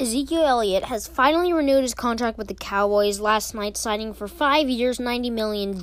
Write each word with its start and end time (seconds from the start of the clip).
Ezekiel 0.00 0.44
Elliott 0.44 0.84
has 0.84 1.08
finally 1.08 1.52
renewed 1.52 1.82
his 1.82 1.92
contract 1.92 2.38
with 2.38 2.46
the 2.46 2.54
Cowboys 2.54 3.18
last 3.18 3.52
night, 3.52 3.76
signing 3.76 4.14
for 4.14 4.28
five 4.28 4.68
years, 4.68 4.98
$90 4.98 5.32
million, 5.32 5.74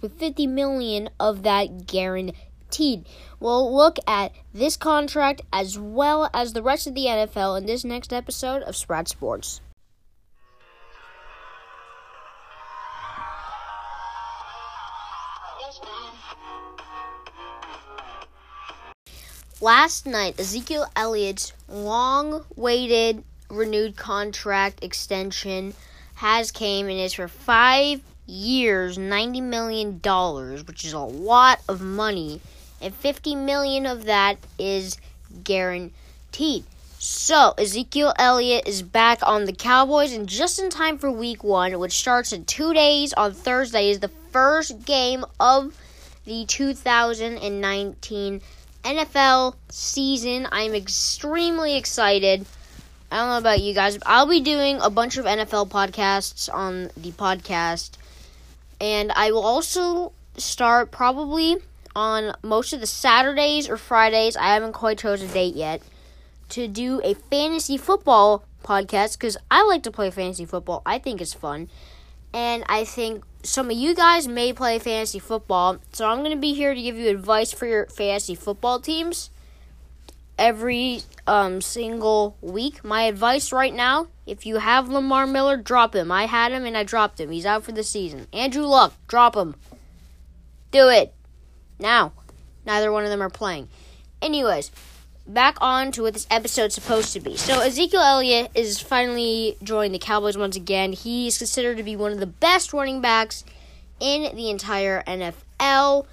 with 0.00 0.16
50 0.20 0.46
million 0.46 1.10
of 1.18 1.42
that 1.42 1.84
guaranteed. 1.84 3.04
We'll 3.40 3.74
look 3.74 3.98
at 4.06 4.30
this 4.54 4.76
contract 4.76 5.42
as 5.52 5.76
well 5.76 6.30
as 6.32 6.52
the 6.52 6.62
rest 6.62 6.86
of 6.86 6.94
the 6.94 7.06
NFL 7.06 7.58
in 7.58 7.66
this 7.66 7.84
next 7.84 8.12
episode 8.12 8.62
of 8.62 8.76
Sprout 8.76 9.08
Sports. 9.08 9.60
Last 19.60 20.06
night, 20.06 20.38
Ezekiel 20.38 20.86
Elliott's 20.94 21.52
long 21.68 22.44
waited 22.54 23.24
renewed 23.56 23.96
contract 23.96 24.84
extension 24.84 25.74
has 26.16 26.50
came 26.50 26.88
and 26.88 26.98
is 26.98 27.14
for 27.14 27.28
five 27.28 28.00
years, 28.26 28.98
ninety 28.98 29.40
million 29.40 29.98
dollars, 29.98 30.66
which 30.66 30.84
is 30.84 30.92
a 30.92 30.98
lot 30.98 31.60
of 31.68 31.80
money, 31.80 32.40
and 32.80 32.94
fifty 32.94 33.34
million 33.34 33.86
of 33.86 34.04
that 34.04 34.38
is 34.58 34.96
guaranteed. 35.44 36.64
So 36.98 37.54
Ezekiel 37.58 38.14
Elliott 38.18 38.66
is 38.66 38.82
back 38.82 39.20
on 39.22 39.44
the 39.44 39.52
Cowboys 39.52 40.12
and 40.12 40.28
just 40.28 40.58
in 40.58 40.70
time 40.70 40.98
for 40.98 41.10
week 41.10 41.44
one, 41.44 41.78
which 41.78 41.92
starts 41.92 42.32
in 42.32 42.44
two 42.44 42.72
days 42.72 43.12
on 43.12 43.32
Thursday, 43.32 43.90
is 43.90 44.00
the 44.00 44.08
first 44.32 44.84
game 44.84 45.24
of 45.38 45.78
the 46.24 46.44
2019 46.46 48.40
NFL 48.82 49.54
season. 49.68 50.48
I'm 50.50 50.74
extremely 50.74 51.76
excited. 51.76 52.46
I 53.10 53.18
don't 53.18 53.28
know 53.28 53.38
about 53.38 53.60
you 53.60 53.72
guys. 53.72 53.98
I'll 54.04 54.26
be 54.26 54.40
doing 54.40 54.78
a 54.80 54.90
bunch 54.90 55.16
of 55.16 55.24
NFL 55.24 55.68
podcasts 55.68 56.52
on 56.52 56.90
the 56.96 57.12
podcast. 57.12 57.92
And 58.80 59.12
I 59.12 59.30
will 59.30 59.44
also 59.44 60.12
start 60.36 60.90
probably 60.90 61.56
on 61.94 62.34
most 62.42 62.72
of 62.72 62.80
the 62.80 62.86
Saturdays 62.86 63.68
or 63.68 63.76
Fridays. 63.76 64.36
I 64.36 64.54
haven't 64.54 64.72
quite 64.72 64.98
chose 64.98 65.22
a 65.22 65.28
date 65.28 65.54
yet. 65.54 65.82
To 66.50 66.68
do 66.68 67.00
a 67.02 67.14
fantasy 67.14 67.76
football 67.76 68.44
podcast 68.62 69.18
because 69.18 69.36
I 69.50 69.64
like 69.64 69.82
to 69.84 69.90
play 69.90 70.10
fantasy 70.10 70.44
football. 70.44 70.82
I 70.84 70.98
think 70.98 71.20
it's 71.20 71.34
fun. 71.34 71.68
And 72.32 72.64
I 72.68 72.84
think 72.84 73.24
some 73.42 73.70
of 73.70 73.76
you 73.76 73.94
guys 73.94 74.28
may 74.28 74.52
play 74.52 74.78
fantasy 74.78 75.18
football. 75.18 75.78
So 75.92 76.08
I'm 76.08 76.18
going 76.18 76.32
to 76.32 76.36
be 76.36 76.54
here 76.54 76.74
to 76.74 76.82
give 76.82 76.96
you 76.96 77.08
advice 77.08 77.52
for 77.52 77.66
your 77.66 77.86
fantasy 77.86 78.34
football 78.34 78.80
teams 78.80 79.30
every 80.38 81.02
um, 81.26 81.60
single 81.60 82.36
week. 82.40 82.84
My 82.84 83.02
advice 83.02 83.52
right 83.52 83.74
now 83.74 84.08
if 84.26 84.44
you 84.44 84.56
have 84.56 84.88
Lamar 84.88 85.26
Miller, 85.26 85.56
drop 85.56 85.94
him. 85.94 86.10
I 86.10 86.26
had 86.26 86.50
him 86.50 86.64
and 86.64 86.76
I 86.76 86.82
dropped 86.82 87.20
him. 87.20 87.30
He's 87.30 87.46
out 87.46 87.62
for 87.62 87.70
the 87.70 87.84
season. 87.84 88.26
Andrew 88.32 88.64
Luck, 88.64 88.92
drop 89.06 89.36
him. 89.36 89.54
Do 90.72 90.88
it. 90.88 91.14
Now. 91.78 92.12
Neither 92.66 92.90
one 92.90 93.04
of 93.04 93.10
them 93.10 93.22
are 93.22 93.30
playing. 93.30 93.68
Anyways, 94.20 94.72
back 95.24 95.56
on 95.60 95.92
to 95.92 96.02
what 96.02 96.14
this 96.14 96.26
episode's 96.28 96.74
supposed 96.74 97.12
to 97.12 97.20
be. 97.20 97.36
So, 97.36 97.60
Ezekiel 97.60 98.00
Elliott 98.00 98.50
is 98.56 98.80
finally 98.80 99.56
joined 99.62 99.94
the 99.94 100.00
Cowboys 100.00 100.36
once 100.36 100.56
again. 100.56 100.92
He's 100.92 101.38
considered 101.38 101.76
to 101.76 101.84
be 101.84 101.94
one 101.94 102.10
of 102.10 102.18
the 102.18 102.26
best 102.26 102.72
running 102.72 103.00
backs 103.00 103.44
in 104.00 104.34
the 104.34 104.50
entire 104.50 105.04
NFL. 105.04 106.06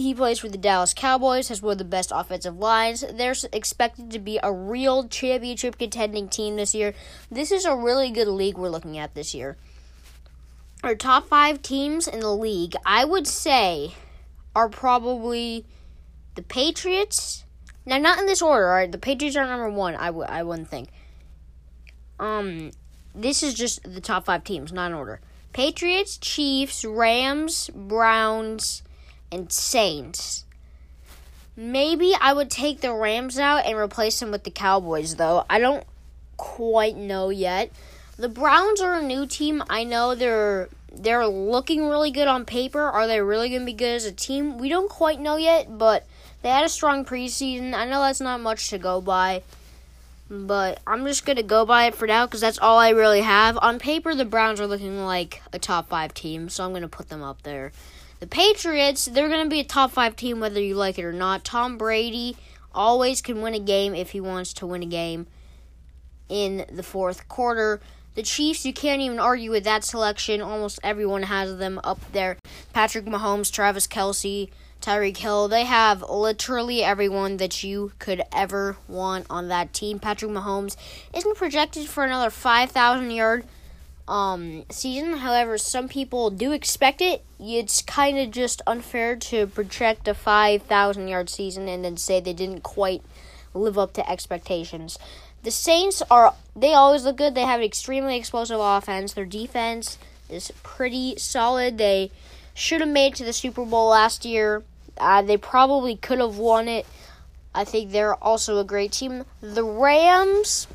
He 0.00 0.14
plays 0.14 0.38
for 0.38 0.48
the 0.48 0.56
Dallas 0.56 0.94
Cowboys, 0.94 1.48
has 1.48 1.60
one 1.60 1.72
of 1.72 1.78
the 1.78 1.84
best 1.84 2.10
offensive 2.14 2.56
lines. 2.56 3.04
They're 3.12 3.34
expected 3.52 4.10
to 4.12 4.18
be 4.18 4.40
a 4.42 4.50
real 4.50 5.06
championship 5.06 5.76
contending 5.78 6.28
team 6.28 6.56
this 6.56 6.74
year. 6.74 6.94
This 7.30 7.52
is 7.52 7.66
a 7.66 7.76
really 7.76 8.10
good 8.10 8.28
league 8.28 8.56
we're 8.56 8.70
looking 8.70 8.96
at 8.96 9.14
this 9.14 9.34
year. 9.34 9.58
Our 10.82 10.94
top 10.94 11.28
five 11.28 11.60
teams 11.60 12.08
in 12.08 12.20
the 12.20 12.34
league, 12.34 12.74
I 12.86 13.04
would 13.04 13.26
say, 13.26 13.94
are 14.56 14.70
probably 14.70 15.66
the 16.34 16.42
Patriots. 16.42 17.44
Now, 17.84 17.98
not 17.98 18.18
in 18.18 18.26
this 18.26 18.40
order, 18.40 18.68
alright? 18.68 18.90
The 18.90 18.96
Patriots 18.96 19.36
are 19.36 19.46
number 19.46 19.68
one, 19.68 19.96
I, 19.96 20.06
w- 20.06 20.26
I 20.26 20.42
wouldn't 20.42 20.70
think. 20.70 20.88
Um, 22.18 22.70
this 23.14 23.42
is 23.42 23.52
just 23.52 23.82
the 23.82 24.00
top 24.00 24.24
five 24.24 24.44
teams, 24.44 24.72
not 24.72 24.90
in 24.90 24.94
order. 24.96 25.20
Patriots, 25.52 26.16
Chiefs, 26.16 26.86
Rams, 26.86 27.68
Browns, 27.74 28.82
and 29.32 29.52
Saints. 29.52 30.44
Maybe 31.56 32.14
I 32.20 32.32
would 32.32 32.50
take 32.50 32.80
the 32.80 32.92
Rams 32.92 33.38
out 33.38 33.66
and 33.66 33.76
replace 33.76 34.18
them 34.20 34.30
with 34.30 34.44
the 34.44 34.50
Cowboys, 34.50 35.16
though. 35.16 35.44
I 35.50 35.58
don't 35.58 35.84
quite 36.36 36.96
know 36.96 37.28
yet. 37.30 37.70
The 38.16 38.28
Browns 38.28 38.80
are 38.80 38.94
a 38.94 39.02
new 39.02 39.26
team. 39.26 39.62
I 39.68 39.84
know 39.84 40.14
they're 40.14 40.68
they're 40.92 41.26
looking 41.26 41.88
really 41.88 42.10
good 42.10 42.28
on 42.28 42.44
paper. 42.44 42.80
Are 42.80 43.06
they 43.06 43.20
really 43.20 43.48
going 43.48 43.62
to 43.62 43.66
be 43.66 43.72
good 43.72 43.94
as 43.94 44.04
a 44.04 44.12
team? 44.12 44.58
We 44.58 44.68
don't 44.68 44.90
quite 44.90 45.20
know 45.20 45.36
yet, 45.36 45.78
but 45.78 46.06
they 46.42 46.48
had 46.48 46.64
a 46.64 46.68
strong 46.68 47.04
preseason. 47.04 47.74
I 47.74 47.84
know 47.86 48.00
that's 48.00 48.20
not 48.20 48.40
much 48.40 48.70
to 48.70 48.78
go 48.78 49.00
by, 49.00 49.42
but 50.28 50.80
I'm 50.86 51.04
just 51.06 51.24
going 51.24 51.36
to 51.36 51.42
go 51.42 51.64
by 51.64 51.86
it 51.86 51.94
for 51.94 52.06
now 52.06 52.26
because 52.26 52.40
that's 52.40 52.58
all 52.58 52.78
I 52.78 52.90
really 52.90 53.20
have. 53.20 53.58
On 53.58 53.78
paper, 53.78 54.14
the 54.14 54.24
Browns 54.24 54.60
are 54.60 54.66
looking 54.66 55.04
like 55.04 55.42
a 55.52 55.58
top 55.58 55.88
five 55.88 56.14
team, 56.14 56.48
so 56.48 56.64
I'm 56.64 56.70
going 56.70 56.82
to 56.82 56.88
put 56.88 57.08
them 57.08 57.22
up 57.22 57.42
there. 57.42 57.72
The 58.20 58.26
Patriots, 58.26 59.06
they're 59.06 59.30
going 59.30 59.44
to 59.44 59.50
be 59.50 59.60
a 59.60 59.64
top 59.64 59.92
five 59.92 60.14
team 60.14 60.40
whether 60.40 60.60
you 60.60 60.74
like 60.74 60.98
it 60.98 61.04
or 61.04 61.12
not. 61.12 61.42
Tom 61.42 61.78
Brady 61.78 62.36
always 62.74 63.22
can 63.22 63.40
win 63.40 63.54
a 63.54 63.58
game 63.58 63.94
if 63.94 64.10
he 64.10 64.20
wants 64.20 64.52
to 64.54 64.66
win 64.66 64.82
a 64.82 64.86
game 64.86 65.26
in 66.28 66.66
the 66.70 66.82
fourth 66.82 67.28
quarter. 67.28 67.80
The 68.14 68.22
Chiefs, 68.22 68.66
you 68.66 68.74
can't 68.74 69.00
even 69.00 69.18
argue 69.18 69.50
with 69.50 69.64
that 69.64 69.84
selection. 69.84 70.42
Almost 70.42 70.80
everyone 70.82 71.22
has 71.24 71.56
them 71.56 71.80
up 71.82 71.98
there. 72.12 72.36
Patrick 72.74 73.06
Mahomes, 73.06 73.50
Travis 73.50 73.86
Kelce, 73.86 74.50
Tyreek 74.82 75.16
Hill. 75.16 75.48
They 75.48 75.64
have 75.64 76.02
literally 76.02 76.82
everyone 76.82 77.38
that 77.38 77.64
you 77.64 77.92
could 77.98 78.22
ever 78.34 78.76
want 78.86 79.26
on 79.30 79.48
that 79.48 79.72
team. 79.72 79.98
Patrick 79.98 80.30
Mahomes 80.30 80.76
isn't 81.14 81.36
projected 81.38 81.88
for 81.88 82.04
another 82.04 82.28
5,000 82.28 83.10
yard 83.10 83.44
um, 84.10 84.64
season. 84.70 85.18
However, 85.18 85.56
some 85.56 85.88
people 85.88 86.30
do 86.30 86.50
expect 86.52 87.00
it. 87.00 87.24
It's 87.38 87.80
kind 87.80 88.18
of 88.18 88.32
just 88.32 88.60
unfair 88.66 89.14
to 89.16 89.46
project 89.46 90.08
a 90.08 90.14
5,000 90.14 91.08
yard 91.08 91.30
season 91.30 91.68
and 91.68 91.84
then 91.84 91.96
say 91.96 92.20
they 92.20 92.32
didn't 92.32 92.62
quite 92.62 93.02
live 93.54 93.78
up 93.78 93.92
to 93.94 94.10
expectations. 94.10 94.98
The 95.44 95.52
Saints 95.52 96.02
are, 96.10 96.34
they 96.54 96.74
always 96.74 97.04
look 97.04 97.16
good. 97.16 97.34
They 97.34 97.42
have 97.42 97.60
an 97.60 97.66
extremely 97.66 98.16
explosive 98.16 98.58
offense. 98.60 99.14
Their 99.14 99.24
defense 99.24 99.96
is 100.28 100.52
pretty 100.62 101.16
solid. 101.16 101.78
They 101.78 102.10
should 102.52 102.80
have 102.80 102.90
made 102.90 103.14
to 103.14 103.24
the 103.24 103.32
Super 103.32 103.64
Bowl 103.64 103.90
last 103.90 104.24
year. 104.24 104.64
Uh, 104.98 105.22
they 105.22 105.36
probably 105.36 105.96
could 105.96 106.18
have 106.18 106.36
won 106.36 106.68
it. 106.68 106.84
I 107.54 107.64
think 107.64 107.90
they're 107.90 108.14
also 108.16 108.58
a 108.58 108.64
great 108.64 108.92
team. 108.92 109.24
The 109.40 109.64
Rams 109.64 110.66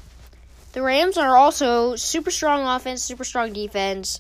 the 0.76 0.82
Rams 0.82 1.18
are 1.18 1.38
also 1.38 1.96
super 1.96 2.30
strong 2.30 2.68
offense, 2.68 3.02
super 3.02 3.24
strong 3.24 3.54
defense. 3.54 4.20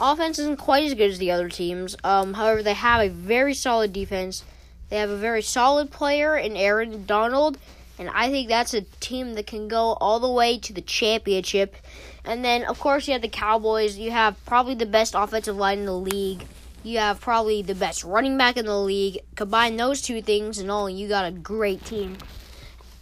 Offense 0.00 0.36
isn't 0.40 0.58
quite 0.58 0.82
as 0.82 0.94
good 0.94 1.12
as 1.12 1.18
the 1.18 1.30
other 1.30 1.48
teams. 1.48 1.96
Um, 2.02 2.34
however, 2.34 2.60
they 2.60 2.74
have 2.74 3.02
a 3.02 3.08
very 3.08 3.54
solid 3.54 3.92
defense. 3.92 4.42
They 4.88 4.96
have 4.96 5.10
a 5.10 5.16
very 5.16 5.42
solid 5.42 5.92
player 5.92 6.36
in 6.36 6.56
Aaron 6.56 7.06
Donald, 7.06 7.56
and 8.00 8.10
I 8.10 8.30
think 8.30 8.48
that's 8.48 8.74
a 8.74 8.80
team 8.98 9.34
that 9.34 9.46
can 9.46 9.68
go 9.68 9.92
all 10.00 10.18
the 10.18 10.28
way 10.28 10.58
to 10.58 10.72
the 10.72 10.80
championship. 10.80 11.76
And 12.24 12.44
then, 12.44 12.64
of 12.64 12.80
course, 12.80 13.06
you 13.06 13.12
have 13.12 13.22
the 13.22 13.28
Cowboys. 13.28 13.96
You 13.96 14.10
have 14.10 14.44
probably 14.44 14.74
the 14.74 14.86
best 14.86 15.14
offensive 15.16 15.56
line 15.56 15.78
in 15.78 15.86
the 15.86 15.92
league. 15.92 16.44
You 16.82 16.98
have 16.98 17.20
probably 17.20 17.62
the 17.62 17.76
best 17.76 18.02
running 18.02 18.36
back 18.36 18.56
in 18.56 18.66
the 18.66 18.76
league. 18.76 19.20
Combine 19.36 19.76
those 19.76 20.02
two 20.02 20.20
things, 20.20 20.58
and 20.58 20.68
all, 20.68 20.90
you 20.90 21.06
got 21.06 21.26
a 21.26 21.30
great 21.30 21.84
team. 21.84 22.18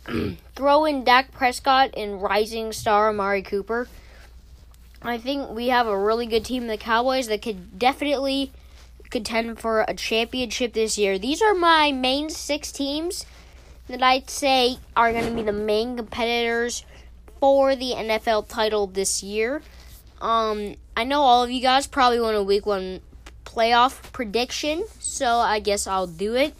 throw 0.55 0.85
in 0.85 1.05
Dak 1.05 1.33
Prescott 1.33 1.91
and 1.97 2.23
rising 2.23 2.73
star 2.73 3.09
Amari 3.09 3.43
Cooper. 3.43 3.89
I 5.03 5.19
think 5.19 5.51
we 5.51 5.69
have 5.69 5.87
a 5.87 5.99
really 5.99 6.27
good 6.27 6.45
team, 6.45 6.67
the 6.67 6.77
Cowboys, 6.77 7.29
that 7.29 7.43
could 7.43 7.79
definitely 7.79 8.53
contend 9.09 9.59
for 9.59 9.85
a 9.89 9.95
championship 9.95 10.73
this 10.73 10.99
year. 10.99 11.19
These 11.19 11.43
are 11.43 11.55
my 11.55 11.91
main 11.91 12.31
six 12.31 12.71
teams 12.71 13.25
that 13.89 14.03
I'd 14.03 14.31
say 14.31 14.79
are 14.97 15.13
going 15.13 15.27
to 15.27 15.35
be 15.35 15.43
the 15.43 15.53
main 15.53 15.97
competitors 15.97 16.85
for 17.41 17.75
the 17.75 17.93
NFL 17.97 18.49
title 18.49 18.87
this 18.87 19.23
year. 19.23 19.63
Um, 20.21 20.77
I 20.97 21.05
know 21.05 21.23
all 21.23 21.43
of 21.43 21.51
you 21.51 21.63
guys 21.63 21.87
probably 21.87 22.21
want 22.21 22.37
a 22.37 22.43
week 22.43 22.67
one 22.67 23.01
playoff 23.45 24.13
prediction, 24.13 24.85
so 25.01 25.39
I 25.39 25.59
guess 25.61 25.87
I'll 25.87 26.07
do 26.07 26.35
it. 26.35 26.55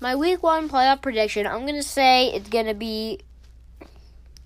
My 0.00 0.14
week 0.14 0.42
one 0.42 0.68
playoff 0.68 1.02
prediction, 1.02 1.46
I'm 1.46 1.62
going 1.62 1.74
to 1.74 1.82
say 1.82 2.28
it's 2.28 2.48
going 2.48 2.66
to 2.66 2.74
be 2.74 3.20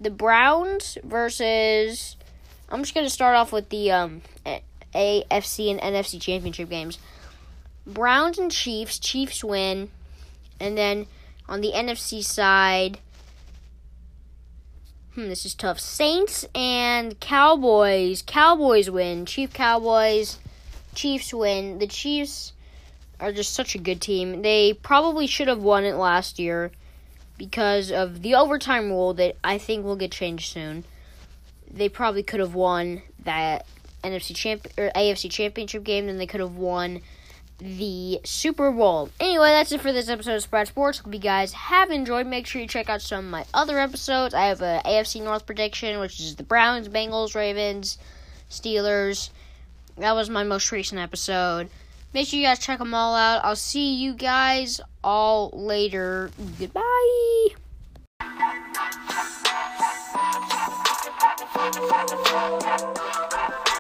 the 0.00 0.10
Browns 0.10 0.99
versus. 1.04 2.16
I'm 2.70 2.82
just 2.82 2.94
going 2.94 3.06
to 3.06 3.10
start 3.10 3.37
off 3.37 3.52
with 3.52 3.69
the 3.69 3.90
um, 3.90 4.22
AFC 4.94 5.70
and 5.70 5.81
NFC 5.81 6.20
championship 6.20 6.70
games. 6.70 6.99
Browns 7.87 8.38
and 8.38 8.50
Chiefs. 8.50 8.99
Chiefs 8.99 9.44
win. 9.44 9.90
And 10.58 10.78
then 10.78 11.06
on 11.49 11.60
the 11.60 11.72
NFC 11.75 12.25
side, 12.25 12.98
Hmm, 15.14 15.28
this 15.28 15.44
is 15.44 15.55
tough. 15.55 15.78
Saints 15.78 16.46
and 16.55 17.20
Cowboys. 17.20 18.22
Cowboys 18.26 18.88
win. 18.88 19.26
Chief 19.26 19.52
Cowboys. 19.52 20.38
Chiefs 20.94 21.34
win. 21.34 21.78
The 21.78 21.87
Chiefs 21.87 22.55
are 23.22 23.32
just 23.32 23.54
such 23.54 23.74
a 23.74 23.78
good 23.78 24.00
team. 24.00 24.42
They 24.42 24.74
probably 24.74 25.26
should 25.26 25.48
have 25.48 25.62
won 25.62 25.84
it 25.84 25.94
last 25.94 26.38
year 26.38 26.72
because 27.38 27.90
of 27.90 28.22
the 28.22 28.34
overtime 28.34 28.90
rule 28.90 29.14
that 29.14 29.36
I 29.42 29.58
think 29.58 29.84
will 29.84 29.96
get 29.96 30.10
changed 30.10 30.52
soon. 30.52 30.84
They 31.70 31.88
probably 31.88 32.22
could 32.22 32.40
have 32.40 32.54
won 32.54 33.02
that 33.24 33.64
NFC 34.04 34.34
champ 34.34 34.66
or 34.76 34.90
AFC 34.94 35.30
championship 35.30 35.84
game, 35.84 36.06
then 36.06 36.19
they 36.19 36.26
could 36.26 36.40
have 36.40 36.56
won 36.56 37.00
the 37.58 38.20
Super 38.24 38.72
Bowl. 38.72 39.08
Anyway, 39.20 39.46
that's 39.46 39.70
it 39.70 39.80
for 39.80 39.92
this 39.92 40.08
episode 40.08 40.34
of 40.34 40.42
Spread 40.42 40.66
Sports. 40.66 40.98
Hope 40.98 41.14
you 41.14 41.20
guys 41.20 41.52
have 41.52 41.90
enjoyed. 41.92 42.26
Make 42.26 42.46
sure 42.46 42.60
you 42.60 42.66
check 42.66 42.90
out 42.90 43.00
some 43.00 43.24
of 43.24 43.30
my 43.30 43.44
other 43.54 43.78
episodes. 43.78 44.34
I 44.34 44.46
have 44.46 44.60
a 44.60 44.82
AFC 44.84 45.22
North 45.22 45.46
prediction, 45.46 46.00
which 46.00 46.19
is 46.19 46.34
the 46.34 46.42
Browns, 46.42 46.88
Bengals, 46.88 47.36
Ravens, 47.36 47.98
Steelers. 48.50 49.30
That 49.96 50.16
was 50.16 50.28
my 50.28 50.42
most 50.42 50.72
recent 50.72 51.00
episode. 51.00 51.70
Make 52.12 52.29
sure 52.29 52.38
you 52.38 52.47
guys 52.47 52.59
check 52.59 52.79
them 52.79 52.94
all 52.94 53.14
out. 53.14 53.44
I'll 53.44 53.56
see 53.56 53.94
you 53.94 54.14
guys 54.14 54.81
all 55.03 55.50
later. 55.55 56.31
Goodbye. 56.59 57.49